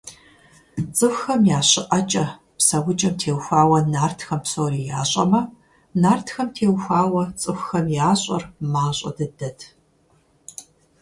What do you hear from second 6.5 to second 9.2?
теухуауэ цӀыхухэм ящӀэр мащӀэ